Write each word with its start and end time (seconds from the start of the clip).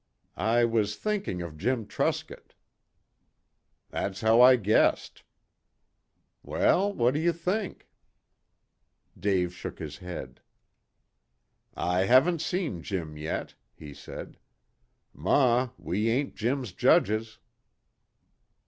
"I 0.35 0.65
was 0.65 0.95
thinking 0.95 1.43
of 1.43 1.59
Jim 1.59 1.85
Truscott." 1.85 2.55
"That's 3.91 4.21
how 4.21 4.41
I 4.41 4.55
guessed." 4.55 5.21
"Well? 6.41 6.91
What 6.91 7.13
do 7.13 7.19
you 7.19 7.31
think?" 7.31 7.87
Dave 9.15 9.53
shook 9.53 9.77
his 9.77 9.97
head. 9.99 10.41
"I 11.75 12.05
haven't 12.05 12.41
seen 12.41 12.81
Jim 12.81 13.15
yet," 13.15 13.53
he 13.75 13.93
said. 13.93 14.39
"Ma, 15.13 15.69
we 15.77 16.09
ain't 16.09 16.35
Jim's 16.35 16.71
judges." 16.73 17.37